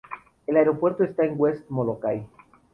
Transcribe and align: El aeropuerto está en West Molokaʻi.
El 0.47 0.57
aeropuerto 0.57 1.03
está 1.03 1.25
en 1.25 1.35
West 1.37 1.69
Molokaʻi. 1.69 2.25